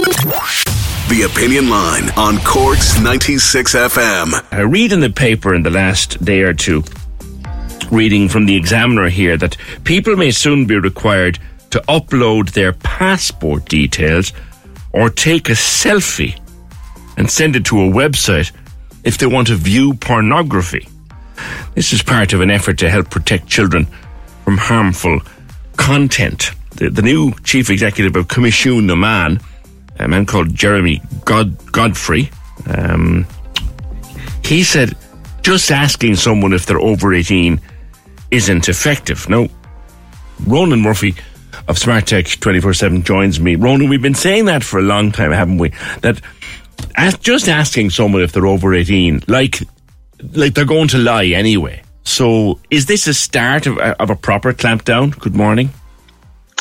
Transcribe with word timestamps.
The 0.00 1.28
Opinion 1.30 1.68
Line 1.68 2.08
on 2.16 2.38
Cork's 2.38 2.98
96 3.00 3.74
FM. 3.74 4.46
I 4.50 4.60
read 4.62 4.92
in 4.92 5.00
the 5.00 5.10
paper 5.10 5.54
in 5.54 5.62
the 5.62 5.68
last 5.70 6.24
day 6.24 6.40
or 6.40 6.54
two, 6.54 6.84
reading 7.90 8.26
from 8.26 8.46
the 8.46 8.56
Examiner 8.56 9.10
here, 9.10 9.36
that 9.36 9.58
people 9.84 10.16
may 10.16 10.30
soon 10.30 10.64
be 10.64 10.78
required 10.78 11.38
to 11.70 11.80
upload 11.80 12.52
their 12.52 12.72
passport 12.72 13.66
details 13.66 14.32
or 14.94 15.10
take 15.10 15.50
a 15.50 15.52
selfie 15.52 16.40
and 17.18 17.30
send 17.30 17.54
it 17.54 17.66
to 17.66 17.78
a 17.82 17.90
website 17.90 18.52
if 19.04 19.18
they 19.18 19.26
want 19.26 19.48
to 19.48 19.54
view 19.56 19.92
pornography. 19.92 20.88
This 21.74 21.92
is 21.92 22.02
part 22.02 22.32
of 22.32 22.40
an 22.40 22.50
effort 22.50 22.78
to 22.78 22.88
help 22.88 23.10
protect 23.10 23.48
children 23.48 23.86
from 24.44 24.56
harmful 24.56 25.20
content. 25.76 26.52
The, 26.76 26.88
the 26.88 27.02
new 27.02 27.32
chief 27.44 27.68
executive 27.68 28.16
of 28.16 28.28
Commission 28.28 28.86
na 28.86 28.94
Meán, 28.94 29.42
a 30.00 30.08
man 30.08 30.26
called 30.26 30.54
Jeremy 30.54 31.00
God, 31.24 31.72
Godfrey, 31.72 32.30
um, 32.66 33.26
he 34.44 34.64
said 34.64 34.96
just 35.42 35.70
asking 35.70 36.16
someone 36.16 36.52
if 36.52 36.66
they're 36.66 36.80
over 36.80 37.14
18 37.14 37.60
isn't 38.30 38.68
effective. 38.68 39.28
Now, 39.28 39.48
Ronan 40.46 40.80
Murphy 40.80 41.14
of 41.68 41.76
Smarttech247 41.76 43.04
joins 43.04 43.40
me. 43.40 43.56
Ronan, 43.56 43.88
we've 43.88 44.02
been 44.02 44.14
saying 44.14 44.46
that 44.46 44.64
for 44.64 44.78
a 44.78 44.82
long 44.82 45.12
time, 45.12 45.32
haven't 45.32 45.58
we? 45.58 45.70
That 46.02 46.20
just 47.20 47.48
asking 47.48 47.90
someone 47.90 48.22
if 48.22 48.32
they're 48.32 48.46
over 48.46 48.74
18, 48.74 49.24
like, 49.28 49.62
like 50.32 50.54
they're 50.54 50.64
going 50.64 50.88
to 50.88 50.98
lie 50.98 51.26
anyway. 51.26 51.82
So, 52.04 52.58
is 52.70 52.86
this 52.86 53.06
a 53.06 53.14
start 53.14 53.66
of, 53.66 53.78
of 53.78 54.10
a 54.10 54.16
proper 54.16 54.52
clampdown? 54.52 55.18
Good 55.18 55.36
morning. 55.36 55.70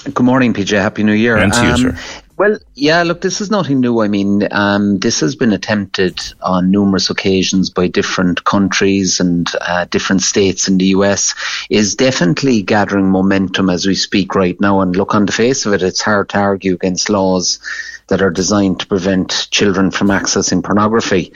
Good 0.04 0.24
morning, 0.24 0.54
PJ. 0.54 0.80
Happy 0.80 1.04
New 1.04 1.14
Year. 1.14 1.38
And 1.38 1.52
to 1.54 1.62
you, 1.62 1.72
um, 1.72 1.78
sir. 1.78 1.98
Well, 2.40 2.58
yeah, 2.74 3.04
look, 3.04 3.20
this 3.20 3.42
is 3.42 3.52
nothing 3.52 3.82
new. 3.82 4.00
I 4.00 4.08
mean, 4.08 4.48
um, 4.52 4.98
this 5.00 5.20
has 5.20 5.36
been 5.36 5.52
attempted 5.52 6.22
on 6.42 6.72
numerous 6.72 7.10
occasions 7.10 7.70
by 7.70 7.88
different 7.88 8.46
countries 8.46 9.20
and 9.20 9.46
uh, 9.60 9.84
different 9.90 10.22
states 10.22 10.70
in 10.70 10.78
the 10.78 10.86
US, 10.96 11.36
is 11.70 11.96
definitely 11.96 12.62
gathering 12.62 13.10
momentum 13.10 13.70
as 13.70 13.86
we 13.86 13.94
speak 13.94 14.36
right 14.36 14.58
now. 14.62 14.80
And 14.80 14.96
look, 14.96 15.14
on 15.16 15.26
the 15.26 15.34
face 15.34 15.66
of 15.66 15.74
it, 15.74 15.84
it's 15.84 16.00
hard 16.00 16.30
to 16.30 16.38
argue 16.38 16.76
against 16.76 17.10
laws 17.10 17.60
that 18.08 18.22
are 18.22 18.32
designed 18.32 18.80
to 18.80 18.88
prevent 18.88 19.50
children 19.52 19.92
from 19.92 20.08
accessing 20.08 20.64
pornography. 20.64 21.34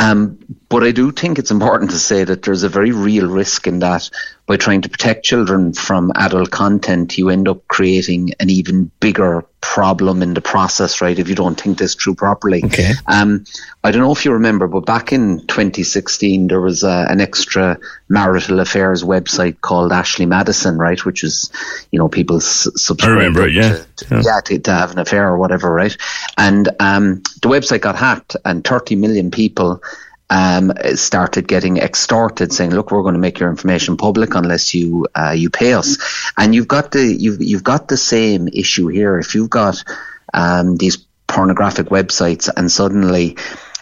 Um, 0.00 0.38
but 0.72 0.82
I 0.82 0.90
do 0.90 1.12
think 1.12 1.38
it's 1.38 1.50
important 1.50 1.90
to 1.90 1.98
say 1.98 2.24
that 2.24 2.44
there's 2.44 2.62
a 2.62 2.68
very 2.70 2.92
real 2.92 3.28
risk 3.28 3.66
in 3.66 3.80
that 3.80 4.08
by 4.46 4.56
trying 4.56 4.80
to 4.80 4.88
protect 4.88 5.22
children 5.22 5.74
from 5.74 6.10
adult 6.14 6.50
content, 6.50 7.18
you 7.18 7.28
end 7.28 7.46
up 7.46 7.68
creating 7.68 8.32
an 8.40 8.48
even 8.48 8.90
bigger 8.98 9.44
problem 9.60 10.22
in 10.22 10.32
the 10.32 10.40
process, 10.40 11.02
right? 11.02 11.18
If 11.18 11.28
you 11.28 11.34
don't 11.34 11.60
think 11.60 11.76
this 11.76 11.94
through 11.94 12.14
properly. 12.14 12.64
Okay. 12.64 12.92
Um, 13.06 13.44
I 13.84 13.90
don't 13.90 14.00
know 14.00 14.12
if 14.12 14.24
you 14.24 14.32
remember, 14.32 14.66
but 14.66 14.86
back 14.86 15.12
in 15.12 15.46
2016, 15.46 16.48
there 16.48 16.62
was 16.62 16.84
uh, 16.84 17.04
an 17.06 17.20
extra 17.20 17.78
marital 18.08 18.58
affairs 18.60 19.04
website 19.04 19.60
called 19.60 19.92
Ashley 19.92 20.24
Madison, 20.24 20.78
right? 20.78 21.04
Which 21.04 21.22
is, 21.22 21.52
you 21.90 21.98
know, 21.98 22.08
people 22.08 22.36
s- 22.36 22.66
subscribe. 22.76 23.10
I 23.10 23.14
remember 23.14 23.46
it, 23.46 23.52
yeah. 23.52 23.68
To, 23.68 23.84
to, 23.96 24.14
yeah. 24.14 24.22
yeah 24.24 24.40
to, 24.40 24.58
to, 24.58 24.72
have 24.72 24.92
an 24.92 25.00
affair 25.00 25.28
or 25.28 25.36
whatever, 25.36 25.70
right? 25.70 25.94
And 26.38 26.70
um, 26.80 27.16
the 27.42 27.48
website 27.48 27.82
got 27.82 27.96
hacked, 27.96 28.36
and 28.46 28.64
30 28.64 28.96
million 28.96 29.30
people 29.30 29.82
um, 30.32 30.72
started 30.94 31.46
getting 31.46 31.76
extorted, 31.76 32.54
saying, 32.54 32.70
"Look, 32.70 32.90
we're 32.90 33.02
going 33.02 33.14
to 33.14 33.20
make 33.20 33.38
your 33.38 33.50
information 33.50 33.98
public 33.98 34.34
unless 34.34 34.74
you 34.74 35.06
uh, 35.14 35.34
you 35.36 35.50
pay 35.50 35.74
us." 35.74 35.98
And 36.38 36.54
you've 36.54 36.68
got 36.68 36.90
the 36.92 37.04
you've 37.04 37.42
you've 37.42 37.62
got 37.62 37.88
the 37.88 37.98
same 37.98 38.48
issue 38.48 38.88
here. 38.88 39.18
If 39.18 39.34
you've 39.34 39.50
got 39.50 39.84
um, 40.32 40.76
these 40.76 40.96
pornographic 41.26 41.86
websites 41.86 42.48
and 42.56 42.72
suddenly 42.72 43.36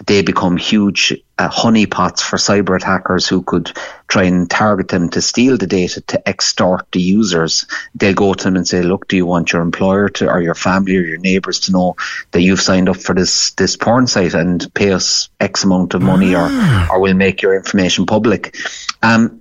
they 0.07 0.23
become 0.23 0.57
huge 0.57 1.15
uh, 1.41 1.49
honeypots 1.49 2.21
for 2.21 2.37
cyber 2.37 2.77
attackers 2.77 3.27
who 3.27 3.41
could 3.41 3.73
try 4.09 4.25
and 4.25 4.51
target 4.51 4.89
them 4.89 5.09
to 5.09 5.23
steal 5.23 5.57
the 5.57 5.67
data 5.67 6.03
to 6.03 6.29
extort 6.29 6.87
the 6.93 7.01
users. 7.01 7.67
They'll 7.95 8.13
go 8.13 8.35
to 8.35 8.45
them 8.45 8.57
and 8.57 8.69
say, 8.69 8.83
"Look, 8.83 9.09
do 9.09 9.17
you 9.17 9.25
want 9.25 9.51
your 9.51 9.63
employer 9.63 10.11
to, 10.11 10.29
or 10.29 10.43
your 10.43 10.55
family 10.55 10.99
or 10.99 11.01
your 11.01 11.17
neighbours 11.17 11.61
to 11.61 11.73
know 11.73 11.97
that 12.33 12.43
you've 12.43 12.61
signed 12.61 12.91
up 12.91 12.99
for 12.99 13.15
this 13.15 13.53
this 13.53 13.77
porn 13.77 14.07
site 14.07 14.35
and 14.35 14.73
pay 14.75 14.93
us 14.93 15.31
X 15.41 15.65
amount 15.65 15.95
of 15.95 16.03
money, 16.03 16.35
ah. 16.35 16.89
or 16.91 16.97
or 16.97 17.01
we'll 17.01 17.15
make 17.15 17.41
your 17.41 17.57
information 17.57 18.05
public." 18.05 18.55
Um, 19.03 19.41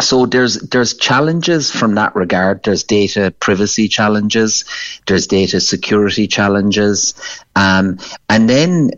so 0.00 0.26
there's 0.26 0.58
there's 0.58 0.94
challenges 0.94 1.70
from 1.70 1.94
that 1.94 2.16
regard. 2.16 2.64
There's 2.64 2.82
data 2.82 3.32
privacy 3.38 3.86
challenges, 3.86 4.64
there's 5.06 5.28
data 5.28 5.60
security 5.60 6.26
challenges, 6.26 7.14
um, 7.54 7.98
and 8.28 8.50
then 8.50 8.90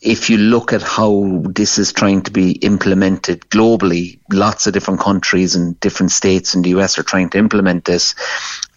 if 0.00 0.30
you 0.30 0.38
look 0.38 0.72
at 0.72 0.80
how 0.82 1.42
this 1.44 1.78
is 1.78 1.92
trying 1.92 2.22
to 2.22 2.30
be 2.30 2.52
implemented 2.52 3.40
globally, 3.50 4.18
lots 4.32 4.66
of 4.66 4.72
different 4.72 5.00
countries 5.00 5.56
and 5.56 5.78
different 5.78 6.10
states 6.10 6.54
in 6.54 6.62
the 6.62 6.70
US 6.70 6.98
are 6.98 7.02
trying 7.02 7.28
to 7.30 7.38
implement 7.38 7.84
this. 7.84 8.14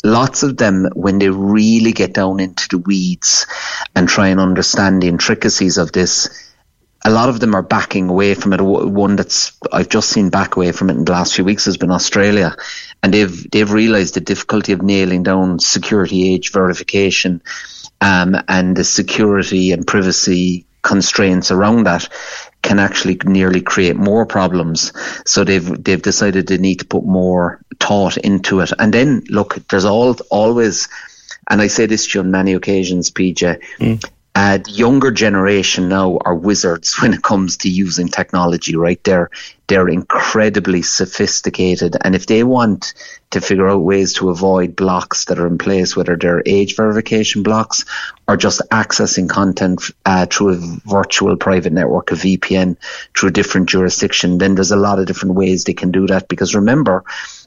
Lots 0.04 0.44
of 0.44 0.58
them, 0.58 0.90
when 0.94 1.20
they 1.20 1.30
really 1.30 1.94
get 1.94 2.14
down 2.14 2.42
into 2.42 2.68
the 2.68 2.78
weeds 2.78 3.48
and 3.96 4.10
try 4.10 4.28
and 4.28 4.40
understand 4.40 5.02
the 5.02 5.08
intricacies 5.08 5.78
of 5.78 5.94
this, 5.94 6.52
a 7.06 7.10
lot 7.10 7.30
of 7.30 7.40
them 7.40 7.56
are 7.56 7.62
backing 7.62 8.10
away 8.10 8.34
from 8.34 8.52
it. 8.52 8.62
One 8.62 9.16
that's 9.16 9.58
I've 9.72 9.90
just 9.90 10.10
seen 10.10 10.30
back 10.30 10.58
away 10.58 10.74
from 10.74 10.90
it 10.90 10.96
in 10.98 11.06
the 11.06 11.12
last 11.14 11.36
few 11.36 11.46
weeks 11.46 11.66
has 11.66 11.78
been 11.78 11.92
Australia, 11.92 12.56
and 13.02 13.14
they've 13.14 13.52
they've 13.52 13.72
realised 13.72 14.14
the 14.14 14.22
difficulty 14.22 14.72
of 14.72 14.82
nailing 14.82 15.24
down 15.24 15.60
security 15.60 16.34
age 16.34 16.52
verification, 16.52 17.42
um, 18.00 18.36
and 18.48 18.76
the 18.76 18.86
security 18.86 19.74
and 19.74 19.86
privacy 19.86 20.66
constraints 20.84 21.50
around 21.50 21.86
that 21.86 22.08
can 22.62 22.80
actually 22.80 23.18
nearly 23.26 23.62
create 23.62 23.96
more 23.96 24.26
problems. 24.26 24.94
So 25.26 25.44
they've 25.44 25.84
they've 25.84 26.02
decided 26.02 26.48
they 26.48 26.58
need 26.58 26.80
to 26.80 26.86
put 26.86 27.06
more 27.06 27.62
thought 27.80 28.18
into 28.18 28.62
it. 28.62 28.72
And 28.78 28.94
then 28.94 29.24
look, 29.30 29.68
there's 29.70 29.86
all 29.86 30.16
always, 30.30 30.88
and 31.50 31.62
I 31.62 31.68
say 31.68 31.88
this 31.88 32.08
to 32.08 32.20
you 32.20 32.24
on 32.24 32.32
many 32.32 32.54
occasions, 32.54 33.12
PJ. 33.12 33.62
Mm. 33.80 34.12
Uh, 34.36 34.58
the 34.58 34.72
younger 34.72 35.12
generation 35.12 35.90
now 35.90 36.18
are 36.26 36.34
wizards 36.36 36.96
when 37.02 37.14
it 37.14 37.22
comes 37.22 37.58
to 37.58 37.70
using 37.70 38.08
technology, 38.08 38.76
right? 38.76 39.04
They're 39.04 39.30
they're 39.68 39.88
incredibly 39.88 40.82
sophisticated, 40.82 41.96
and 42.02 42.16
if 42.16 42.26
they 42.26 42.44
want 42.44 42.94
to 43.32 43.42
figure 43.42 43.70
out 43.70 43.82
ways 43.82 44.14
to 44.14 44.30
avoid 44.30 44.76
blocks 44.76 45.26
that 45.26 45.40
are 45.40 45.48
in 45.48 45.58
place, 45.58 45.96
whether 45.96 46.16
they're 46.16 46.44
age 46.46 46.76
verification 46.76 47.42
blocks 47.42 47.86
or 48.28 48.38
just 48.38 48.62
accessing 48.72 49.28
content 49.30 49.82
uh, 50.06 50.26
through 50.28 50.50
a 50.50 50.56
virtual 50.86 51.36
private 51.38 51.74
network, 51.74 52.12
a 52.12 52.16
VPN, 52.16 52.78
through 53.18 53.30
a 53.30 53.32
different 53.34 53.70
jurisdiction, 53.70 54.38
then 54.38 54.54
there's 54.54 54.72
a 54.72 54.76
lot 54.76 55.00
of 55.00 55.08
different 55.08 55.36
ways 55.36 55.64
they 55.64 55.74
can 55.74 55.92
do 55.92 56.06
that. 56.08 56.28
Because 56.28 56.54
remember, 56.54 57.04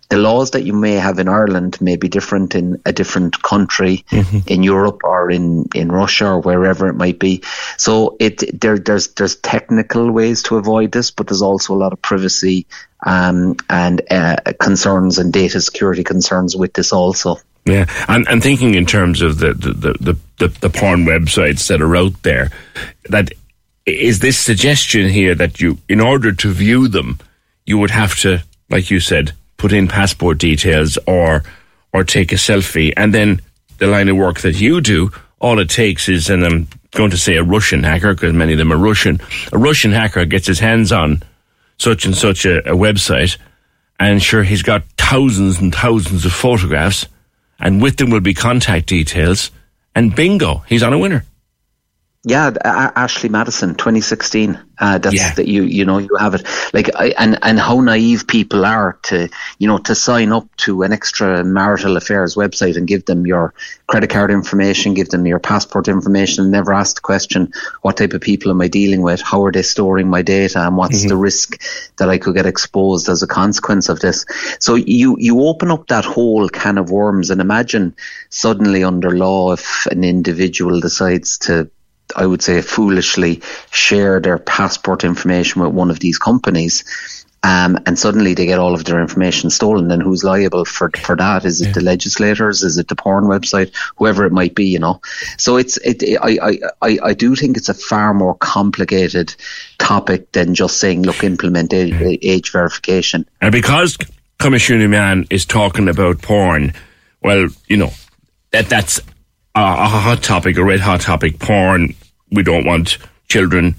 the 0.09 0.19
laws 0.19 0.53
that 0.53 0.63
you 0.63 0.73
may 0.73 0.95
have 0.95 1.19
in 1.19 1.29
Ireland 1.29 1.81
may 1.81 1.97
be 1.97 2.09
different 2.09 2.55
in 2.55 2.81
a 2.87 2.93
different 2.93 3.43
country 3.43 4.05
mm-hmm. 4.11 4.39
in 4.47 4.63
Europe 4.63 5.01
or 5.05 5.31
in, 5.31 5.69
in 5.75 5.91
Russia 5.91 6.29
or 6.29 6.41
wherever 6.41 6.89
it 6.89 6.95
might 6.95 7.19
be. 7.19 7.43
So 7.77 8.17
it 8.21 8.61
there 8.61 8.79
there's 8.79 9.09
there's 9.09 9.37
technical 9.37 10.11
ways 10.11 10.43
to 10.45 10.57
avoid 10.57 10.93
this, 10.93 11.11
but 11.11 11.27
there's 11.27 11.43
also 11.43 11.75
a 11.75 11.77
lot 11.77 11.93
of 11.93 12.01
privacy 12.01 12.67
um, 13.05 13.57
and 13.69 14.03
uh, 14.11 14.37
concerns 14.61 15.19
and 15.19 15.33
data 15.33 15.61
security 15.61 16.05
concerns 16.05 16.57
with 16.57 16.73
this 16.73 16.93
also. 16.93 17.39
Yeah, 17.65 17.87
and, 18.07 18.29
and 18.29 18.41
thinking 18.41 18.77
in 18.77 18.87
terms 18.87 19.23
of 19.23 19.39
the 19.39 19.53
the, 19.53 19.73
the, 19.73 20.17
the, 20.39 20.49
the 20.61 20.71
porn 20.71 21.05
websites 21.05 21.67
that 21.67 21.83
are 21.83 21.97
out 21.97 22.23
there, 22.23 22.51
that 23.11 23.33
is 23.87 24.21
this 24.21 24.39
suggestion 24.39 25.09
here 25.09 25.35
that 25.35 25.61
you, 25.61 25.79
in 25.89 26.01
order 26.01 26.33
to 26.33 26.53
view 26.53 26.89
them, 26.89 27.19
you 27.65 27.79
would 27.79 27.91
have 27.91 28.17
to, 28.21 28.43
like 28.69 28.91
you 28.91 29.01
said, 29.01 29.33
put 29.57 29.73
in 29.73 29.89
passport 29.89 30.39
details 30.39 30.99
or 31.07 31.45
or 31.93 32.05
take 32.05 32.33
a 32.33 32.37
selfie, 32.37 32.93
and 32.97 33.15
then 33.15 33.41
the 33.79 33.87
line 33.87 34.09
of 34.09 34.17
work 34.17 34.41
that 34.41 34.61
you 34.61 34.81
do, 34.81 35.11
all 35.39 35.59
it 35.59 35.71
takes 35.71 36.09
is, 36.09 36.29
and 36.29 36.45
I'm 36.45 36.69
going 36.93 37.11
to 37.11 37.17
say 37.17 37.37
a 37.37 37.43
Russian 37.43 37.83
hacker 37.83 38.15
because 38.15 38.33
many 38.33 38.53
of 38.53 38.59
them 38.59 38.73
are 38.73 38.77
Russian. 38.77 39.21
A 39.53 39.59
Russian 39.59 39.93
hacker 39.93 40.25
gets 40.25 40.47
his 40.47 40.59
hands 40.59 40.93
on 40.93 41.23
such 41.79 42.05
and 42.05 42.17
such 42.17 42.45
a, 42.45 42.59
a 42.71 42.77
website, 42.77 43.39
and 43.99 44.23
sure 44.23 44.43
he's 44.43 44.63
got 44.63 44.85
thousands 44.99 45.59
and 45.61 45.75
thousands 45.75 46.25
of 46.25 46.33
photographs, 46.33 47.07
and 47.59 47.81
with 47.81 47.97
them 47.97 48.11
will 48.11 48.21
be 48.21 48.35
contact 48.35 48.87
details, 48.87 49.51
and 49.95 50.15
bingo, 50.15 50.65
he's 50.69 50.83
on 50.83 50.93
a 50.93 50.99
winner. 50.99 51.25
Yeah, 52.29 52.51
Ashley 52.65 53.29
Madison, 53.29 53.77
2016. 53.77 54.59
Uh, 54.79 54.99
that's 54.99 55.15
yeah. 55.15 55.33
that 55.35 55.47
you 55.47 55.63
you 55.63 55.85
know 55.85 55.99
you 55.99 56.11
have 56.19 56.35
it 56.35 56.45
like 56.75 56.91
I, 56.97 57.15
and 57.17 57.39
and 57.41 57.59
how 57.59 57.81
naive 57.81 58.27
people 58.27 58.67
are 58.67 58.99
to 59.05 59.29
you 59.59 59.69
know 59.69 59.79
to 59.79 59.95
sign 59.95 60.33
up 60.33 60.45
to 60.57 60.83
an 60.83 60.93
extra 60.93 61.45
marital 61.45 61.97
affairs 61.97 62.35
website 62.35 62.77
and 62.77 62.87
give 62.87 63.05
them 63.05 63.27
your 63.27 63.55
credit 63.87 64.11
card 64.11 64.33
information, 64.33 64.95
give 64.95 65.09
them 65.09 65.25
your 65.25 65.39
passport 65.39 65.87
information, 65.87 66.43
and 66.43 66.53
never 66.53 66.75
ask 66.75 66.97
the 66.97 67.01
question 67.01 67.53
what 67.83 67.97
type 67.97 68.13
of 68.13 68.21
people 68.23 68.51
am 68.51 68.61
I 68.61 68.67
dealing 68.67 69.03
with, 69.03 69.23
how 69.23 69.45
are 69.45 69.53
they 69.53 69.63
storing 69.63 70.09
my 70.09 70.23
data, 70.23 70.67
and 70.67 70.77
what's 70.77 71.03
mm-hmm. 71.03 71.11
the 71.11 71.17
risk 71.17 71.63
that 71.99 72.11
I 72.11 72.19
could 72.19 72.35
get 72.35 72.45
exposed 72.45 73.09
as 73.09 73.23
a 73.23 73.29
consequence 73.29 73.89
of 73.89 74.01
this. 74.01 74.27
So 74.59 74.75
you 74.75 75.17
you 75.21 75.43
open 75.43 75.71
up 75.71 75.87
that 75.87 76.05
whole 76.05 76.49
can 76.49 76.77
of 76.77 76.91
worms, 76.91 77.31
and 77.31 77.41
imagine 77.41 77.95
suddenly 78.31 78.83
under 78.83 79.17
law 79.17 79.53
if 79.53 79.87
an 79.87 80.03
individual 80.03 80.81
decides 80.81 81.39
to 81.39 81.71
I 82.15 82.27
would 82.27 82.43
say, 82.43 82.63
foolishly 82.63 83.43
share 83.71 84.21
their 84.21 84.39
passport 84.39 85.05
information 85.05 85.63
with 85.63 85.73
one 85.73 85.91
of 85.91 85.99
these 85.99 86.19
companies. 86.19 86.85
Um, 87.43 87.79
and 87.87 87.97
suddenly 87.97 88.35
they 88.35 88.47
get 88.47 88.59
all 88.59 88.75
of 88.75 88.85
their 88.85 89.01
information 89.01 89.51
stolen. 89.51 89.91
And 89.93 90.03
who's 90.03 90.25
liable 90.25 90.65
for 90.65 90.91
for 90.97 91.15
that? 91.17 91.45
Is 91.45 91.61
it 91.61 91.67
yeah. 91.67 91.73
the 91.75 91.81
legislators? 91.81 92.65
Is 92.65 92.77
it 92.77 92.89
the 92.89 92.97
porn 92.97 93.25
website? 93.25 93.73
Whoever 93.97 94.25
it 94.27 94.33
might 94.33 94.55
be, 94.55 94.65
you 94.65 94.81
know. 94.81 95.01
So 95.39 95.57
it's 95.57 95.77
it. 95.79 96.03
I, 96.21 96.59
I 96.83 96.99
I 97.03 97.15
do 97.15 97.37
think 97.37 97.57
it's 97.57 97.69
a 97.69 97.75
far 97.75 98.15
more 98.15 98.35
complicated 98.35 99.37
topic 99.79 100.33
than 100.33 100.57
just 100.57 100.79
saying, 100.79 101.03
look, 101.03 101.23
implement 101.23 101.73
age 101.73 102.51
verification. 102.51 103.29
And 103.41 103.53
because 103.53 103.97
Commission 104.39 104.81
na 104.81 104.97
Meán 104.97 105.27
is 105.31 105.45
talking 105.45 105.89
about 105.89 106.23
porn, 106.23 106.73
well, 107.23 107.47
you 107.69 107.77
know 107.77 107.93
that 108.51 108.69
that's 108.69 109.01
a, 109.57 109.89
hot 109.89 110.23
topic, 110.23 110.57
a 110.57 110.65
red 110.65 110.81
hot 110.81 111.01
topic. 111.01 111.39
Porn. 111.39 111.95
We 112.31 112.43
don't 112.43 112.67
want 112.67 112.99
children 113.29 113.75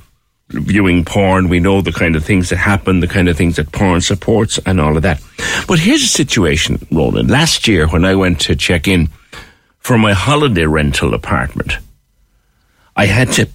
viewing 0.49 1.03
porn. 1.05 1.49
We 1.49 1.59
know 1.59 1.81
the 1.81 1.91
kind 1.91 2.15
of 2.15 2.23
things 2.23 2.49
that 2.49 2.57
happen, 2.57 3.01
the 3.01 3.07
kind 3.07 3.27
of 3.27 3.37
things 3.37 3.57
that 3.57 3.71
porn 3.71 4.01
supports, 4.01 4.59
and 4.65 4.79
all 4.79 4.95
of 4.95 5.03
that. 5.03 5.21
But 5.67 5.79
here's 5.79 6.03
a 6.03 6.07
situation, 6.07 6.87
Ronan. 6.91 7.27
Last 7.27 7.67
year, 7.67 7.87
when 7.87 8.05
I 8.05 8.15
went 8.15 8.41
to 8.41 8.55
check 8.55 8.87
in 8.87 9.09
for 9.79 9.97
my 9.97 10.13
holiday 10.13 10.65
rental 10.65 11.13
apartment, 11.13 11.73
I 12.95 13.05
had 13.05 13.31
to 13.33 13.47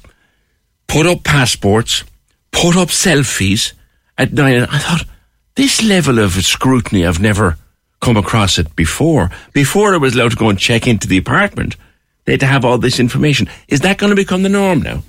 put 0.86 1.06
up 1.06 1.24
passports, 1.24 2.04
put 2.50 2.76
up 2.76 2.88
selfies 2.88 3.72
at 4.18 4.32
night. 4.32 4.68
I 4.70 4.78
thought, 4.78 5.06
this 5.54 5.82
level 5.82 6.18
of 6.18 6.32
scrutiny, 6.32 7.06
I've 7.06 7.20
never 7.20 7.56
come 8.00 8.16
across 8.16 8.58
it 8.58 8.76
before. 8.76 9.30
Before 9.52 9.94
I 9.94 9.96
was 9.96 10.14
allowed 10.14 10.32
to 10.32 10.36
go 10.36 10.50
and 10.50 10.58
check 10.58 10.86
into 10.86 11.08
the 11.08 11.18
apartment, 11.18 11.76
they 12.24 12.36
to 12.36 12.46
have 12.46 12.64
all 12.64 12.78
this 12.78 13.00
information. 13.00 13.48
Is 13.68 13.80
that 13.80 13.98
going 13.98 14.10
to 14.10 14.16
become 14.16 14.42
the 14.42 14.48
norm 14.48 14.82
now? 14.82 15.02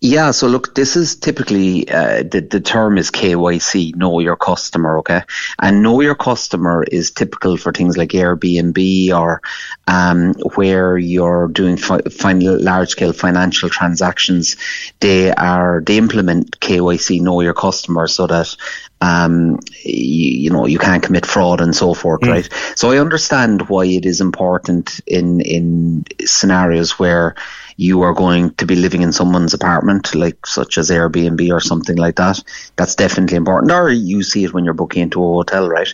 Yeah, 0.00 0.32
so 0.32 0.46
look, 0.46 0.74
this 0.74 0.94
is 0.94 1.16
typically 1.16 1.88
uh, 1.88 2.22
the 2.22 2.46
the 2.50 2.60
term 2.60 2.98
is 2.98 3.10
KYC, 3.10 3.96
know 3.96 4.20
your 4.20 4.36
customer, 4.36 4.98
okay, 4.98 5.22
and 5.58 5.82
know 5.82 6.02
your 6.02 6.14
customer 6.14 6.84
is 6.84 7.10
typical 7.10 7.56
for 7.56 7.72
things 7.72 7.96
like 7.96 8.10
Airbnb 8.10 9.10
or 9.18 9.40
um, 9.86 10.34
where 10.54 10.98
you're 10.98 11.48
doing 11.48 11.78
fi- 11.78 12.02
large 12.04 12.90
scale 12.90 13.14
financial 13.14 13.70
transactions. 13.70 14.56
They 15.00 15.32
are 15.32 15.82
they 15.84 15.96
implement 15.96 16.60
KYC, 16.60 17.22
know 17.22 17.40
your 17.40 17.54
customer, 17.54 18.06
so 18.06 18.26
that 18.26 18.54
um, 19.00 19.60
you, 19.84 20.30
you, 20.42 20.50
know 20.50 20.66
you 20.66 20.78
can't 20.78 21.02
commit 21.02 21.26
fraud 21.26 21.60
and 21.60 21.74
so 21.74 21.94
forth, 21.94 22.20
mm. 22.22 22.30
right? 22.30 22.48
So 22.76 22.90
I 22.90 22.98
understand 22.98 23.68
why 23.68 23.86
it 23.86 24.06
is 24.06 24.20
important 24.20 25.00
in 25.06 25.40
in 25.40 26.04
scenarios 26.24 26.98
where 26.98 27.34
you 27.76 28.02
are 28.02 28.14
going 28.14 28.54
to 28.54 28.66
be 28.66 28.74
living 28.74 29.02
in 29.02 29.12
someone's 29.12 29.52
apartment, 29.52 30.14
like 30.14 30.46
such 30.46 30.78
as 30.78 30.90
Airbnb 30.90 31.52
or 31.52 31.60
something 31.60 31.96
like 31.96 32.16
that. 32.16 32.42
That's 32.76 32.94
definitely 32.94 33.36
important. 33.36 33.70
Or 33.70 33.90
you 33.90 34.22
see 34.22 34.44
it 34.44 34.54
when 34.54 34.64
you're 34.64 34.74
booking 34.74 35.02
into 35.02 35.22
a 35.22 35.26
hotel, 35.26 35.68
right? 35.68 35.92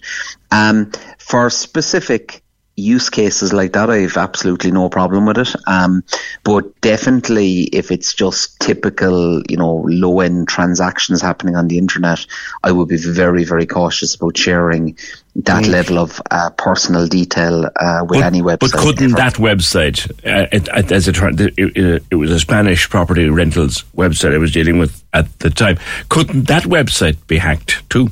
Um, 0.53 0.93
for 1.19 1.51
specific 1.51 2.42
use 2.77 3.11
cases 3.11 3.53
like 3.53 3.73
that, 3.75 3.91
I 3.91 3.99
have 3.99 4.17
absolutely 4.17 4.71
no 4.71 4.89
problem 4.89 5.27
with 5.27 5.39
it. 5.39 5.55
Um, 5.67 6.05
but 6.43 6.81
definitely, 6.81 7.63
if 7.65 7.91
it's 7.91 8.15
just 8.15 8.59
typical, 8.61 9.43
you 9.49 9.57
know, 9.57 9.85
low 9.87 10.21
end 10.21 10.49
transactions 10.49 11.21
happening 11.21 11.55
on 11.55 11.69
the 11.69 11.79
internet, 11.79 12.25
I 12.63 12.73
would 12.73 12.89
be 12.89 12.97
very, 12.97 13.45
very 13.45 13.67
cautious 13.67 14.15
about 14.15 14.37
sharing 14.37 14.97
that 15.35 15.65
mm. 15.65 15.71
level 15.71 15.99
of 15.99 16.21
uh, 16.31 16.51
personal 16.51 17.07
detail 17.07 17.67
uh, 17.77 18.05
with 18.09 18.21
but, 18.21 18.27
any 18.27 18.43
website. 18.43 18.59
But 18.61 18.73
couldn't 18.73 19.13
ever. 19.13 19.17
that 19.17 19.35
website, 19.35 20.11
uh, 20.27 20.49
it, 20.53 20.93
as 20.93 21.09
a, 21.09 21.53
it, 21.57 22.05
it 22.11 22.15
was 22.15 22.31
a 22.31 22.41
Spanish 22.41 22.89
property 22.89 23.29
rentals 23.29 23.85
website 23.97 24.35
I 24.35 24.39
was 24.39 24.53
dealing 24.53 24.79
with 24.79 25.03
at 25.13 25.39
the 25.41 25.51
time, 25.51 25.79
couldn't 26.09 26.45
that 26.49 26.65
website 26.65 27.17
be 27.27 27.39
hacked 27.39 27.89
too? 27.91 28.11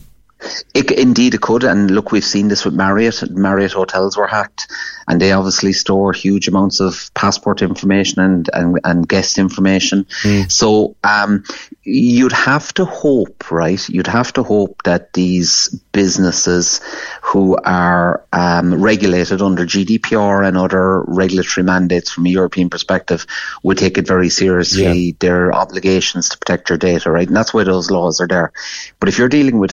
It, 0.75 0.91
indeed, 0.91 1.35
it 1.35 1.41
could. 1.41 1.65
And 1.65 1.91
look, 1.91 2.13
we've 2.13 2.25
seen 2.25 2.49
this 2.49 2.65
with 2.65 2.75
Marriott. 2.75 3.31
Marriott 3.31 3.73
hotels 3.73 4.17
were 4.17 4.27
hacked, 4.27 4.69
and 5.07 5.21
they 5.21 5.33
obviously 5.33 5.73
store 5.73 6.13
huge 6.13 6.49
amounts 6.49 6.81
of 6.81 7.11
passport 7.15 7.63
information 7.63 8.21
and, 8.21 8.51
and, 8.53 8.81
and 8.85 9.09
guest 9.09 9.39
information. 9.39 10.05
Mm. 10.23 10.51
So 10.51 10.97
um, 11.05 11.45
you'd 11.83 12.33
have 12.33 12.73
to 12.75 12.85
hope, 12.85 13.51
right? 13.51 13.87
You'd 13.89 14.07
have 14.07 14.33
to 14.35 14.43
hope 14.43 14.83
that 14.85 15.13
these 15.13 15.69
businesses 15.93 16.81
who 17.23 17.57
are 17.57 18.25
um, 18.33 18.83
regulated 18.83 19.43
under 19.43 19.67
GDPR 19.67 20.47
and 20.47 20.57
other 20.57 21.03
regulatory 21.03 21.65
mandates 21.65 22.11
from 22.11 22.27
a 22.27 22.31
European 22.31 22.71
perspective 22.71 23.27
would 23.63 23.79
take 23.79 23.99
it 23.99 24.07
very 24.07 24.31
seriously, 24.31 24.99
yeah. 24.99 25.13
their 25.21 25.53
obligations 25.53 26.29
to 26.31 26.39
protect 26.39 26.69
your 26.71 26.79
data, 26.79 27.11
right? 27.11 27.29
And 27.29 27.37
that's 27.37 27.53
why 27.53 27.65
those 27.65 27.91
laws 27.91 28.21
are 28.21 28.29
there. 28.29 28.53
But 28.99 29.09
if 29.09 29.19
you're 29.19 29.29
dealing 29.29 29.59
with 29.59 29.73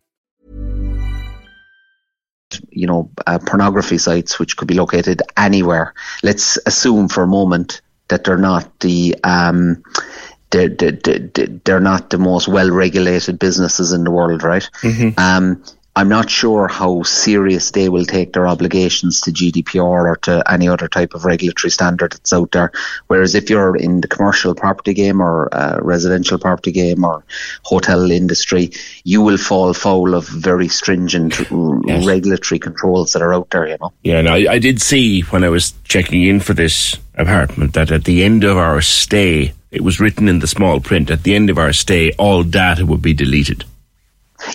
you 2.81 2.87
know, 2.87 3.11
uh, 3.27 3.37
pornography 3.37 3.99
sites 3.99 4.39
which 4.39 4.57
could 4.57 4.67
be 4.67 4.73
located 4.73 5.21
anywhere. 5.37 5.93
Let's 6.23 6.57
assume 6.65 7.09
for 7.09 7.21
a 7.21 7.27
moment 7.27 7.81
that 8.07 8.23
they're 8.23 8.37
not 8.37 8.79
the 8.79 9.15
um, 9.23 9.83
they're, 10.49 10.67
they're, 10.67 11.19
they're 11.63 11.79
not 11.79 12.09
the 12.09 12.17
most 12.17 12.47
well 12.47 12.71
regulated 12.71 13.37
businesses 13.37 13.93
in 13.93 14.03
the 14.03 14.09
world, 14.09 14.41
right? 14.41 14.67
Mm-hmm. 14.81 15.19
Um, 15.19 15.63
I'm 15.93 16.07
not 16.07 16.29
sure 16.29 16.69
how 16.69 17.03
serious 17.03 17.71
they 17.71 17.89
will 17.89 18.05
take 18.05 18.31
their 18.31 18.47
obligations 18.47 19.19
to 19.21 19.31
GDPR 19.31 19.83
or 19.83 20.15
to 20.23 20.41
any 20.49 20.69
other 20.69 20.87
type 20.87 21.13
of 21.13 21.25
regulatory 21.25 21.69
standard 21.69 22.13
that's 22.13 22.31
out 22.31 22.51
there. 22.51 22.71
Whereas 23.07 23.35
if 23.35 23.49
you're 23.49 23.75
in 23.75 23.99
the 23.99 24.07
commercial 24.07 24.55
property 24.55 24.93
game 24.93 25.21
or 25.21 25.53
uh, 25.53 25.79
residential 25.81 26.39
property 26.39 26.71
game 26.71 27.03
or 27.03 27.25
hotel 27.63 28.09
industry, 28.09 28.71
you 29.03 29.21
will 29.21 29.37
fall 29.37 29.73
foul 29.73 30.15
of 30.15 30.27
very 30.29 30.69
stringent 30.69 31.37
yes. 31.85 32.05
regulatory 32.05 32.59
controls 32.59 33.11
that 33.11 33.21
are 33.21 33.33
out 33.33 33.49
there, 33.49 33.67
you 33.67 33.77
know. 33.81 33.91
Yeah, 34.01 34.21
no, 34.21 34.33
I, 34.33 34.53
I 34.53 34.59
did 34.59 34.81
see 34.81 35.21
when 35.23 35.43
I 35.43 35.49
was 35.49 35.73
checking 35.83 36.23
in 36.23 36.39
for 36.39 36.53
this 36.53 36.95
apartment 37.15 37.73
that 37.73 37.91
at 37.91 38.05
the 38.05 38.23
end 38.23 38.45
of 38.45 38.57
our 38.57 38.81
stay, 38.81 39.53
it 39.71 39.81
was 39.81 39.99
written 39.99 40.29
in 40.29 40.39
the 40.39 40.47
small 40.47 40.79
print, 40.79 41.11
at 41.11 41.23
the 41.23 41.35
end 41.35 41.49
of 41.49 41.57
our 41.57 41.73
stay, 41.73 42.13
all 42.13 42.43
data 42.43 42.85
would 42.85 43.01
be 43.01 43.13
deleted. 43.13 43.65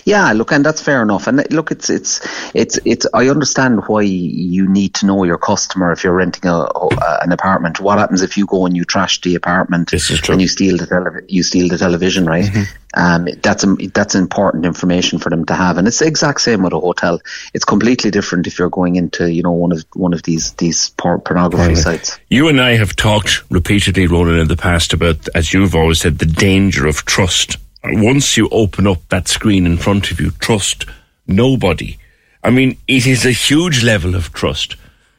Yeah, 0.05 0.31
look, 0.33 0.51
and 0.51 0.65
that's 0.65 0.81
fair 0.81 1.01
enough. 1.01 1.27
And 1.27 1.43
look, 1.51 1.71
it's 1.71 1.89
it's 1.89 2.21
it's 2.53 2.79
it's. 2.85 3.05
I 3.13 3.29
understand 3.29 3.87
why 3.87 4.01
you 4.01 4.67
need 4.67 4.95
to 4.95 5.05
know 5.05 5.23
your 5.23 5.37
customer 5.37 5.91
if 5.91 6.03
you're 6.03 6.13
renting 6.13 6.45
a, 6.49 6.55
a 6.55 7.19
an 7.21 7.31
apartment. 7.31 7.79
What 7.79 7.97
happens 7.97 8.21
if 8.21 8.37
you 8.37 8.45
go 8.45 8.65
and 8.65 8.75
you 8.75 8.85
trash 8.85 9.21
the 9.21 9.35
apartment 9.35 9.93
and 9.93 10.41
you 10.41 10.47
steal 10.47 10.77
the 10.77 10.87
tele- 10.87 11.25
you 11.27 11.43
steal 11.43 11.67
the 11.67 11.77
television, 11.77 12.25
right? 12.25 12.45
Mm-hmm. 12.45 12.63
Um, 12.93 13.27
that's 13.43 13.65
that's 13.93 14.15
important 14.15 14.65
information 14.65 15.19
for 15.19 15.29
them 15.29 15.45
to 15.45 15.53
have, 15.53 15.77
and 15.77 15.87
it's 15.87 15.99
the 15.99 16.07
exact 16.07 16.41
same 16.41 16.63
with 16.63 16.73
a 16.73 16.79
hotel. 16.79 17.19
It's 17.53 17.65
completely 17.65 18.11
different 18.11 18.47
if 18.47 18.57
you're 18.57 18.69
going 18.69 18.95
into 18.95 19.31
you 19.31 19.43
know 19.43 19.51
one 19.51 19.71
of 19.71 19.85
one 19.93 20.13
of 20.13 20.23
these 20.23 20.53
these 20.53 20.89
pornography 20.91 21.73
right. 21.73 21.77
sites. 21.77 22.17
You 22.29 22.47
and 22.47 22.59
I 22.61 22.75
have 22.77 22.95
talked 22.95 23.43
repeatedly, 23.51 24.07
Ronan, 24.07 24.39
in 24.39 24.47
the 24.47 24.57
past 24.57 24.93
about, 24.93 25.27
as 25.35 25.53
you've 25.53 25.75
always 25.75 25.99
said, 25.99 26.19
the 26.19 26.25
danger 26.25 26.87
of 26.87 27.05
trust 27.05 27.57
once 27.91 28.37
you 28.37 28.49
open 28.49 28.87
up 28.87 29.07
that 29.09 29.27
screen 29.27 29.65
in 29.65 29.77
front 29.77 30.11
of 30.11 30.19
you, 30.19 30.31
trust 30.31 30.85
nobody. 31.27 31.97
I 32.43 32.49
mean, 32.49 32.77
it 32.87 33.05
is 33.05 33.25
a 33.25 33.31
huge 33.31 33.83
level 33.83 34.15
of 34.15 34.33
trust 34.33 34.75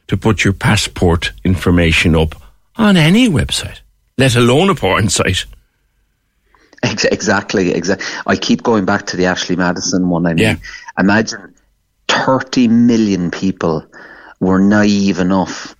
to 0.07 0.17
put 0.17 0.43
your 0.43 0.53
passport 0.53 1.31
information 1.43 2.15
up 2.15 2.35
on 2.75 2.97
any 2.97 3.29
website, 3.29 3.81
let 4.17 4.35
alone 4.35 4.69
a 4.69 4.75
porn 4.75 5.09
site. 5.09 5.45
Exactly, 6.83 7.71
exactly. 7.71 8.05
I 8.25 8.35
keep 8.35 8.63
going 8.63 8.85
back 8.85 9.05
to 9.07 9.17
the 9.17 9.25
Ashley 9.25 9.55
Madison 9.55 10.09
one. 10.09 10.25
I 10.25 10.33
mean, 10.33 10.37
yeah. 10.37 10.55
imagine 10.97 11.53
30 12.07 12.69
million 12.69 13.31
people 13.31 13.85
were 14.39 14.59
naive 14.59 15.19
enough 15.19 15.75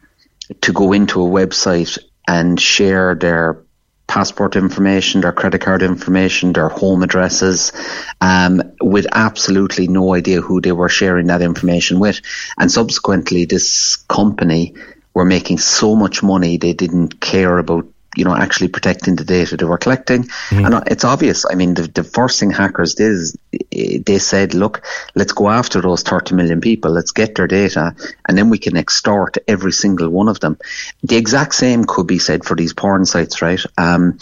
to 0.62 0.74
go 0.74 0.92
into 0.92 1.22
a 1.22 1.28
website 1.28 1.98
and 2.28 2.60
share 2.60 3.16
their 3.16 3.64
passport 4.10 4.56
information, 4.56 5.22
their 5.22 5.32
credit 5.32 5.62
card 5.62 5.84
information, 5.84 6.52
their 6.52 6.68
home 6.68 7.04
addresses, 7.04 7.72
um, 8.20 8.62
with 8.82 9.06
absolutely 9.12 9.88
no 9.88 10.16
idea 10.16 10.42
who 10.42 10.60
they 10.60 10.72
were 10.72 10.90
sharing 10.90 11.28
that 11.28 11.44
information 11.44 12.00
with. 12.00 12.20
And 12.58 12.72
subsequently, 12.72 13.46
this 13.46 13.98
company 14.10 14.74
were 15.14 15.26
making 15.26 15.60
so 15.60 15.96
much 15.96 16.24
money 16.24 16.58
they 16.58 16.74
didn't 16.74 17.22
care 17.22 17.58
about 17.60 17.86
you 18.16 18.26
know, 18.26 18.36
actually 18.36 18.68
protecting 18.68 19.16
the 19.16 19.24
data 19.24 19.56
they 19.56 19.66
were 19.66 19.78
collecting. 19.78 20.24
Mm-hmm. 20.24 20.66
And 20.66 20.84
it's 20.88 21.04
obvious. 21.04 21.46
I 21.50 21.56
mean, 21.56 21.76
the, 21.76 21.84
the 21.84 22.04
first 22.04 22.40
thing 22.40 22.52
hackers 22.52 22.96
did 22.96 23.12
is 23.12 23.38
they 23.72 24.20
said, 24.20 24.54
look, 24.54 24.86
let's 25.16 25.34
go 25.34 25.50
after 25.50 25.82
those 25.82 26.02
30 26.04 26.36
million 26.36 26.62
people. 26.62 26.92
Let's 26.92 27.12
get 27.12 27.36
their 27.36 27.48
data 27.48 27.96
and 28.28 28.38
then 28.38 28.50
we 28.50 28.58
can 28.58 28.78
extort 28.78 29.38
every 29.48 29.72
single 29.72 30.10
one 30.10 30.28
of 30.28 30.40
them. 30.40 30.58
The 31.04 31.18
exact 31.18 31.54
same 31.54 31.86
could 31.86 32.08
be 32.08 32.20
said 32.20 32.46
for 32.46 32.56
these 32.56 32.74
porn 32.74 33.06
sites, 33.06 33.42
right? 33.42 33.62
Um, 33.78 34.18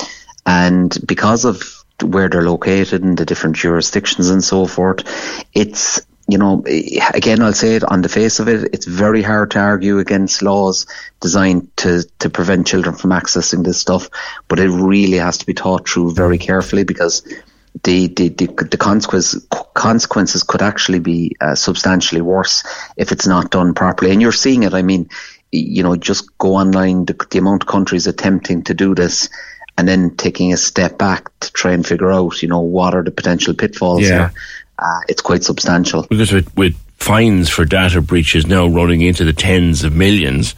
and 0.46 0.96
because 1.06 1.46
of 1.46 1.84
where 2.02 2.30
they're 2.30 2.44
located 2.44 3.04
and 3.04 3.18
the 3.18 3.26
different 3.26 3.56
jurisdictions 3.56 4.30
and 4.30 4.44
so 4.44 4.66
forth, 4.68 5.04
it's 5.54 6.02
you 6.30 6.38
know, 6.38 6.64
again, 7.14 7.42
I'll 7.42 7.54
say 7.54 7.76
it 7.76 7.86
on 7.86 8.02
the 8.02 8.10
face 8.10 8.40
of 8.40 8.50
it, 8.50 8.70
it's 8.74 8.86
very 8.86 9.22
hard 9.22 9.52
to 9.52 9.60
argue 9.60 10.00
against 10.00 10.42
laws 10.42 10.86
designed 11.22 11.76
to, 11.78 12.04
to 12.20 12.30
prevent 12.30 12.68
children 12.68 12.96
from 12.96 13.12
accessing 13.12 13.64
this 13.64 13.80
stuff, 13.80 14.10
but 14.50 14.60
it 14.60 14.70
really 14.70 15.18
has 15.18 15.38
to 15.38 15.46
be 15.46 15.54
thought 15.54 15.88
through 15.88 16.14
very 16.14 16.38
carefully 16.38 16.84
because 16.84 17.22
the, 17.84 18.08
the, 18.08 18.28
the, 18.30 18.48
the 18.48 18.78
consequences, 18.78 19.48
consequences 19.74 20.44
could 20.44 20.62
actually 20.62 21.00
be 21.00 21.36
uh, 21.40 21.56
substantially 21.56 22.22
worse 22.22 22.64
if 22.98 23.14
it's 23.14 23.28
not 23.28 23.52
done 23.52 23.74
properly. 23.74 24.12
And 24.12 24.22
you're 24.22 24.34
seeing 24.34 24.64
it. 24.64 24.74
I 24.74 24.82
mean, 24.82 25.10
you 25.54 25.82
know, 25.82 25.96
just 25.96 26.38
go 26.38 26.56
online, 26.56 27.06
the, 27.06 27.14
the 27.30 27.40
amount 27.40 27.64
of 27.64 27.70
countries 27.70 28.06
attempting 28.06 28.64
to 28.64 28.74
do 28.74 28.96
this 28.96 29.30
and 29.78 29.88
then 29.88 30.16
taking 30.16 30.52
a 30.52 30.58
step 30.58 30.98
back 30.98 31.30
to 31.40 31.54
try 31.54 31.72
and 31.72 31.86
figure 31.86 32.12
out, 32.12 32.42
you 32.42 32.50
know, 32.50 32.60
what 32.60 32.96
are 32.96 33.04
the 33.04 33.12
potential 33.12 33.54
pitfalls 33.54 34.02
yeah. 34.02 34.30
here 34.30 34.34
uh, 34.80 35.00
it's 35.08 35.22
quite 35.22 35.44
substantial. 35.44 36.06
Because 36.10 36.32
with, 36.32 36.56
with 36.56 36.78
fines 36.98 37.50
for 37.50 37.66
data 37.66 38.02
breaches 38.02 38.46
now 38.46 38.68
running 38.68 39.02
into 39.02 39.24
the 39.24 39.34
tens 39.34 39.84
of 39.84 39.94
millions, 39.96 40.56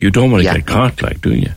you 0.00 0.10
don't 0.10 0.30
want 0.30 0.42
to 0.42 0.44
yeah. 0.44 0.56
get 0.56 0.66
caught, 0.66 1.02
like, 1.02 1.20
do 1.20 1.34
you? 1.34 1.50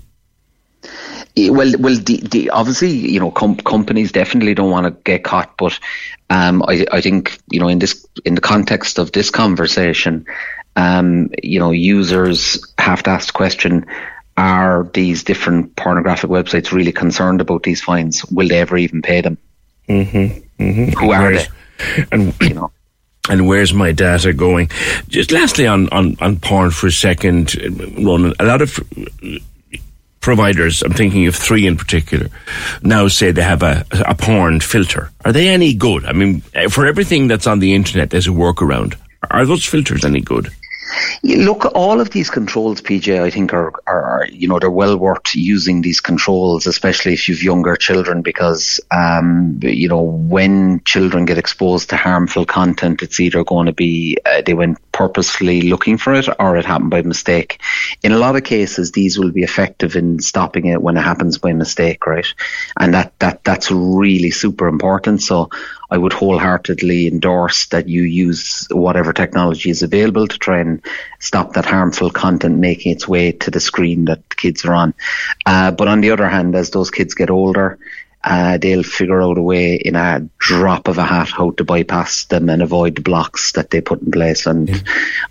Well, 1.51 1.73
well, 1.79 1.95
the, 1.95 2.21
the 2.21 2.49
obviously, 2.51 2.91
you 2.91 3.19
know, 3.19 3.31
com- 3.31 3.57
companies 3.57 4.13
definitely 4.13 4.53
don't 4.53 4.71
want 4.71 4.85
to 4.85 4.91
get 5.03 5.23
caught, 5.25 5.57
but 5.57 5.77
um, 6.29 6.63
I, 6.63 6.85
I 6.91 7.01
think, 7.01 7.39
you 7.49 7.59
know, 7.59 7.67
in 7.67 7.79
this, 7.79 8.05
in 8.23 8.35
the 8.35 8.41
context 8.41 8.99
of 8.99 9.11
this 9.11 9.31
conversation, 9.31 10.25
um, 10.77 11.31
you 11.43 11.59
know, 11.59 11.71
users 11.71 12.65
have 12.77 13.03
to 13.03 13.09
ask 13.09 13.27
the 13.27 13.33
question: 13.33 13.85
Are 14.37 14.89
these 14.93 15.23
different 15.23 15.75
pornographic 15.75 16.29
websites 16.29 16.71
really 16.71 16.91
concerned 16.91 17.41
about 17.41 17.63
these 17.63 17.81
fines? 17.81 18.25
Will 18.25 18.47
they 18.47 18.59
ever 18.59 18.77
even 18.77 19.01
pay 19.01 19.21
them? 19.21 19.37
Mm-hmm, 19.89 20.63
mm-hmm. 20.63 20.99
Who 20.99 21.11
are 21.11 21.33
they? 21.33 21.47
And 22.11 22.33
you 22.41 22.53
know 22.53 22.71
and 23.29 23.47
where's 23.47 23.73
my 23.73 23.91
data 23.91 24.33
going? 24.33 24.69
Just 25.07 25.31
lastly 25.31 25.65
on, 25.67 25.89
on, 25.89 26.15
on 26.21 26.37
porn 26.37 26.71
for 26.71 26.87
a 26.87 26.91
second, 26.91 27.55
Ronan, 27.97 28.33
a 28.39 28.45
lot 28.45 28.61
of 28.61 28.79
providers, 30.21 30.81
I'm 30.81 30.93
thinking 30.93 31.27
of 31.27 31.35
three 31.35 31.67
in 31.67 31.77
particular, 31.77 32.29
now 32.81 33.07
say 33.07 33.31
they 33.31 33.41
have 33.43 33.63
a, 33.63 33.85
a 33.91 34.15
porn 34.15 34.59
filter. 34.59 35.11
Are 35.23 35.31
they 35.31 35.49
any 35.49 35.73
good? 35.73 36.05
I 36.05 36.13
mean, 36.13 36.41
for 36.69 36.85
everything 36.85 37.27
that's 37.27 37.47
on 37.47 37.59
the 37.59 37.73
internet, 37.73 38.09
there's 38.09 38.27
a 38.27 38.31
workaround. 38.31 38.95
Are 39.31 39.45
those 39.45 39.65
filters 39.65 40.05
any 40.05 40.21
good? 40.21 40.49
Look, 41.23 41.65
all 41.73 41.99
of 41.99 42.11
these 42.11 42.29
controls, 42.29 42.81
PJ, 42.81 43.21
I 43.21 43.29
think 43.29 43.53
are, 43.53 43.73
are, 43.87 44.03
are, 44.03 44.27
you 44.31 44.47
know, 44.47 44.59
they're 44.59 44.69
well 44.69 44.97
worth 44.97 45.35
using 45.35 45.81
these 45.81 45.99
controls, 45.99 46.67
especially 46.67 47.13
if 47.13 47.27
you've 47.27 47.43
younger 47.43 47.75
children, 47.75 48.21
because, 48.21 48.79
um, 48.91 49.59
you 49.61 49.87
know, 49.87 50.01
when 50.01 50.81
children 50.83 51.25
get 51.25 51.37
exposed 51.37 51.89
to 51.89 51.97
harmful 51.97 52.45
content, 52.45 53.01
it's 53.01 53.19
either 53.19 53.43
going 53.43 53.65
to 53.65 53.73
be 53.73 54.17
uh, 54.25 54.41
they 54.45 54.53
went 54.53 54.79
purposefully 54.91 55.61
looking 55.61 55.97
for 55.97 56.13
it 56.13 56.27
or 56.39 56.55
it 56.55 56.65
happened 56.65 56.91
by 56.91 57.01
mistake. 57.01 57.59
In 58.03 58.11
a 58.11 58.17
lot 58.17 58.35
of 58.35 58.43
cases, 58.43 58.91
these 58.91 59.19
will 59.19 59.31
be 59.31 59.43
effective 59.43 59.95
in 59.95 60.19
stopping 60.19 60.67
it 60.67 60.81
when 60.81 60.97
it 60.97 61.01
happens 61.01 61.37
by 61.37 61.53
mistake, 61.53 62.05
right? 62.05 62.27
And 62.79 62.93
that, 62.93 63.17
that, 63.19 63.43
that's 63.43 63.71
really 63.71 64.31
super 64.31 64.67
important. 64.67 65.21
So 65.21 65.49
I 65.95 65.97
would 65.97 66.11
wholeheartedly 66.11 67.07
endorse 67.07 67.67
that 67.67 67.87
you 67.87 68.01
use 68.01 68.67
whatever 68.69 69.13
technology 69.13 69.69
is 69.69 69.81
available 69.81 70.27
to 70.27 70.37
try 70.37 70.59
and 70.59 70.81
stop 71.19 71.53
that 71.53 71.63
harmful 71.63 72.09
content 72.09 72.57
making 72.57 72.91
its 72.91 73.07
way 73.07 73.31
to 73.31 73.49
the 73.49 73.61
screen 73.61 74.03
that 74.05 74.29
the 74.29 74.35
kids 74.35 74.65
are 74.65 74.73
on. 74.73 74.93
Uh, 75.45 75.71
but 75.71 75.87
on 75.87 76.01
the 76.01 76.11
other 76.11 76.27
hand, 76.27 76.53
as 76.53 76.69
those 76.71 76.91
kids 76.91 77.13
get 77.13 77.29
older, 77.29 77.79
uh, 78.25 78.57
they'll 78.57 78.83
figure 78.83 79.21
out 79.21 79.37
a 79.37 79.41
way 79.41 79.75
in 79.75 79.95
a 79.95 80.27
drop 80.37 80.89
of 80.89 80.97
a 80.97 81.05
hat 81.05 81.29
how 81.29 81.51
to 81.51 81.63
bypass 81.63 82.25
them 82.25 82.49
and 82.49 82.61
avoid 82.61 82.95
the 82.95 83.01
blocks 83.01 83.53
that 83.53 83.69
they 83.69 83.79
put 83.79 84.01
in 84.01 84.11
place. 84.11 84.45
And 84.47 84.67
yeah. 84.67 84.79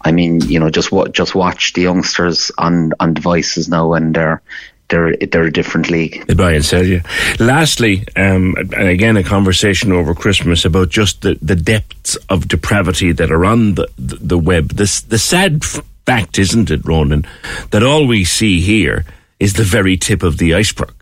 I 0.00 0.12
mean, 0.12 0.40
you 0.48 0.60
know, 0.60 0.70
just 0.70 0.90
what 0.90 1.12
just 1.12 1.34
watch 1.34 1.74
the 1.74 1.82
youngsters 1.82 2.50
on 2.56 2.92
on 2.98 3.12
devices 3.12 3.68
now, 3.68 3.92
and 3.92 4.14
they're 4.14 4.40
they're 4.88 5.16
they're 5.16 5.44
a 5.44 5.52
different 5.52 5.90
league. 5.90 6.26
They 6.26 6.34
buy 6.34 6.52
and 6.52 6.64
sell 6.64 6.84
you. 6.84 7.00
Lastly, 7.38 8.04
um, 8.16 8.54
and 8.56 8.88
again, 8.88 9.16
a 9.16 9.22
conversation 9.22 9.92
over 9.92 10.14
Christmas 10.14 10.64
about 10.64 10.90
just 10.90 11.22
the, 11.22 11.38
the 11.40 11.56
depths 11.56 12.16
of 12.28 12.48
depravity 12.48 13.12
that 13.12 13.30
are 13.30 13.44
on 13.44 13.74
the 13.74 13.88
the, 13.96 14.16
the 14.16 14.38
web. 14.38 14.70
This 14.70 15.00
the 15.00 15.18
sad 15.18 15.64
fact, 15.64 16.38
isn't 16.38 16.70
it, 16.70 16.86
Ronan, 16.86 17.26
that 17.70 17.82
all 17.82 18.06
we 18.06 18.24
see 18.24 18.60
here 18.60 19.04
is 19.40 19.54
the 19.54 19.64
very 19.64 19.96
tip 19.96 20.22
of 20.22 20.38
the 20.38 20.54
iceberg, 20.54 20.94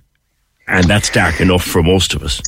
and 0.66 0.86
that's 0.86 1.10
dark 1.10 1.40
enough 1.40 1.64
for 1.64 1.82
most 1.82 2.14
of 2.14 2.22
us. 2.22 2.40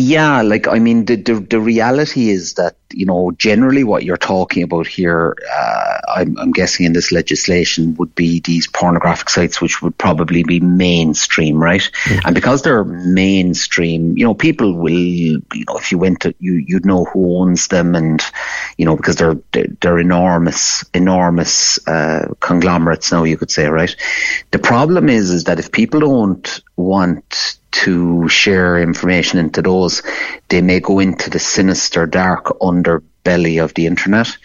Yeah, 0.00 0.40
like 0.40 0.66
I 0.66 0.78
mean, 0.78 1.04
the, 1.04 1.16
the 1.16 1.34
the 1.34 1.60
reality 1.60 2.30
is 2.30 2.54
that 2.54 2.76
you 2.90 3.04
know 3.04 3.32
generally 3.32 3.84
what 3.84 4.02
you're 4.02 4.16
talking 4.16 4.62
about 4.62 4.86
here, 4.86 5.36
uh, 5.52 6.00
I'm, 6.08 6.38
I'm, 6.38 6.52
guessing 6.52 6.86
in 6.86 6.94
this 6.94 7.12
legislation 7.12 7.96
would 7.96 8.14
be 8.14 8.40
these 8.40 8.66
pornographic 8.66 9.28
sites, 9.28 9.60
which 9.60 9.82
would 9.82 9.98
probably 9.98 10.42
be 10.42 10.58
mainstream, 10.58 11.62
right? 11.62 11.82
Mm-hmm. 11.82 12.26
And 12.26 12.34
because 12.34 12.62
they're 12.62 12.82
mainstream, 12.82 14.16
you 14.16 14.24
know, 14.24 14.32
people 14.32 14.74
will, 14.74 14.90
you 14.90 15.42
know, 15.68 15.76
if 15.76 15.92
you 15.92 15.98
went 15.98 16.20
to 16.20 16.34
you, 16.38 16.54
you'd 16.54 16.86
know 16.86 17.04
who 17.04 17.38
owns 17.38 17.66
them, 17.68 17.94
and 17.94 18.24
you 18.78 18.86
know, 18.86 18.96
because 18.96 19.16
they're 19.16 19.36
they're, 19.52 19.66
they're 19.82 19.98
enormous, 19.98 20.82
enormous 20.94 21.78
uh, 21.86 22.32
conglomerates 22.40 23.12
now, 23.12 23.24
you 23.24 23.36
could 23.36 23.50
say, 23.50 23.66
right? 23.66 23.94
The 24.50 24.60
problem 24.60 25.10
is, 25.10 25.30
is 25.30 25.44
that 25.44 25.58
if 25.58 25.70
people 25.70 26.00
don't 26.00 26.62
want 26.74 27.59
to 27.84 28.28
share 28.28 28.80
information 28.80 29.38
into 29.38 29.62
those, 29.62 30.02
they 30.48 30.60
may 30.62 30.80
go 30.80 30.98
into 30.98 31.30
the 31.30 31.38
sinister, 31.38 32.06
dark 32.06 32.46
underbelly 32.60 33.62
of 33.62 33.74
the 33.74 33.86
internet 33.86 34.36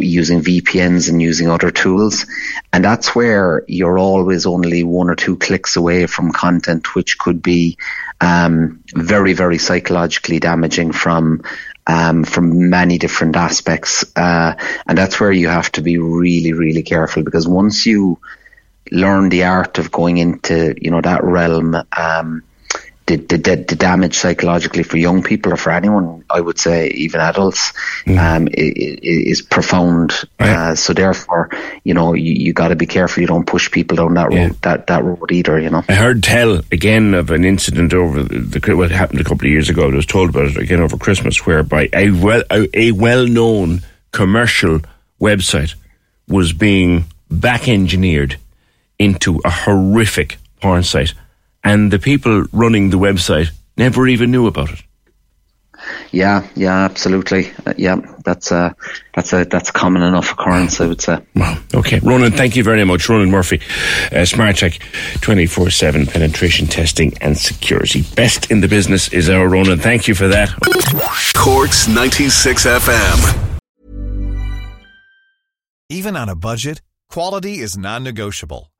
using 0.00 0.42
VPNs 0.42 1.08
and 1.08 1.22
using 1.22 1.48
other 1.48 1.70
tools. 1.70 2.26
And 2.72 2.84
that's 2.84 3.14
where 3.14 3.62
you're 3.68 3.98
always 3.98 4.46
only 4.46 4.82
one 4.82 5.08
or 5.08 5.14
two 5.14 5.36
clicks 5.36 5.76
away 5.76 6.06
from 6.06 6.32
content 6.32 6.94
which 6.94 7.18
could 7.18 7.42
be 7.42 7.78
um, 8.20 8.82
very, 8.94 9.32
very 9.32 9.58
psychologically 9.58 10.38
damaging 10.38 10.92
from 10.92 11.42
um, 11.86 12.24
from 12.24 12.68
many 12.68 12.98
different 12.98 13.36
aspects. 13.36 14.04
Uh, 14.16 14.54
and 14.86 14.98
that's 14.98 15.20
where 15.20 15.32
you 15.32 15.48
have 15.48 15.70
to 15.72 15.82
be 15.82 15.98
really, 15.98 16.52
really 16.52 16.82
careful 16.82 17.22
because 17.22 17.46
once 17.46 17.86
you 17.86 18.18
learn 18.90 19.28
the 19.28 19.44
art 19.44 19.78
of 19.78 19.92
going 19.92 20.18
into, 20.18 20.74
you 20.80 20.90
know, 20.90 21.00
that 21.00 21.22
realm, 21.24 21.76
um, 21.96 22.42
the, 23.06 23.16
the, 23.16 23.38
the, 23.38 23.76
damage 23.76 24.18
psychologically 24.18 24.82
for 24.82 24.96
young 24.96 25.22
people 25.22 25.52
or 25.52 25.56
for 25.56 25.70
anyone, 25.70 26.24
I 26.28 26.40
would 26.40 26.58
say 26.58 26.88
even 26.88 27.20
adults, 27.20 27.72
mm. 28.04 28.18
um, 28.18 28.48
is, 28.52 28.98
is 29.40 29.42
profound. 29.42 30.24
Right. 30.40 30.50
Uh, 30.50 30.74
so 30.74 30.92
therefore, 30.92 31.50
you 31.84 31.94
know, 31.94 32.14
you, 32.14 32.32
you 32.32 32.52
got 32.52 32.68
to 32.68 32.76
be 32.76 32.86
careful 32.86 33.20
you 33.20 33.28
don't 33.28 33.46
push 33.46 33.70
people 33.70 33.96
down 33.96 34.14
that 34.14 34.32
yeah. 34.32 34.46
road, 34.46 34.62
that, 34.62 34.86
that 34.88 35.04
road 35.04 35.30
either, 35.30 35.60
you 35.60 35.70
know. 35.70 35.84
I 35.88 35.94
heard 35.94 36.24
tell 36.24 36.62
again 36.72 37.14
of 37.14 37.30
an 37.30 37.44
incident 37.44 37.94
over 37.94 38.24
the, 38.24 38.58
the, 38.58 38.76
what 38.76 38.90
happened 38.90 39.20
a 39.20 39.24
couple 39.24 39.46
of 39.46 39.52
years 39.52 39.70
ago. 39.70 39.88
I 39.88 39.94
was 39.94 40.06
told 40.06 40.30
about 40.30 40.46
it 40.46 40.56
again 40.56 40.80
over 40.80 40.96
Christmas, 40.96 41.46
whereby 41.46 41.88
a 41.92 42.10
well, 42.10 42.42
a, 42.50 42.68
a 42.74 42.92
well-known 42.92 43.82
commercial 44.10 44.80
website 45.20 45.74
was 46.26 46.52
being 46.52 47.04
back 47.30 47.68
engineered 47.68 48.36
into 48.98 49.40
a 49.44 49.50
horrific 49.50 50.38
porn 50.60 50.82
site 50.82 51.14
and 51.66 51.90
the 51.90 51.98
people 51.98 52.44
running 52.52 52.90
the 52.90 52.96
website 52.98 53.50
never 53.76 54.06
even 54.06 54.30
knew 54.30 54.46
about 54.46 54.70
it. 54.70 54.82
Yeah, 56.10 56.46
yeah, 56.54 56.84
absolutely. 56.84 57.52
Uh, 57.66 57.74
yeah, 57.76 57.96
that's 58.24 58.50
a 58.50 58.74
that's 59.14 59.32
a 59.32 59.44
that's 59.44 59.68
a 59.68 59.72
common 59.72 60.02
enough 60.02 60.32
occurrence, 60.32 60.80
I 60.80 60.86
would 60.86 61.00
say. 61.00 61.18
Wow. 61.34 61.58
Okay, 61.74 61.98
Ronan, 62.00 62.32
thank 62.32 62.56
you 62.56 62.64
very 62.64 62.84
much, 62.84 63.08
Ronan 63.08 63.30
Murphy, 63.30 63.58
uh, 64.12 64.24
Smarttech, 64.24 64.80
twenty 65.20 65.46
four 65.46 65.70
seven 65.70 66.06
penetration 66.06 66.66
testing 66.66 67.12
and 67.20 67.36
security. 67.36 68.02
Best 68.14 68.50
in 68.50 68.60
the 68.60 68.68
business 68.68 69.12
is 69.12 69.28
our 69.28 69.48
Ronan. 69.48 69.78
Thank 69.78 70.08
you 70.08 70.14
for 70.14 70.28
that. 70.28 70.48
Corks 71.34 71.88
ninety 71.88 72.30
six 72.30 72.64
FM. 72.64 73.58
Even 75.90 76.16
on 76.16 76.28
a 76.28 76.34
budget, 76.34 76.80
quality 77.10 77.58
is 77.58 77.76
non 77.76 78.02
negotiable. 78.02 78.70